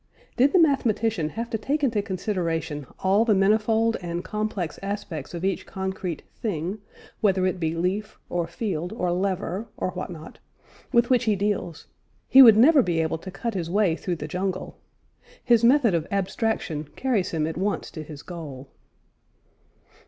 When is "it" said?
7.45-7.59